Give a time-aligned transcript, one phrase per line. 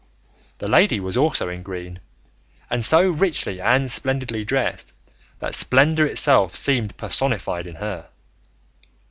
[0.57, 1.99] The lady was also in green,
[2.71, 4.93] and so richly and splendidly dressed
[5.37, 8.07] that splendour itself seemed personified in her.